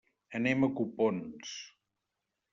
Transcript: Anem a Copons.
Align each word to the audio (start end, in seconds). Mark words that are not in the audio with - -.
Anem 0.39 0.65
a 0.67 0.69
Copons. 0.79 1.53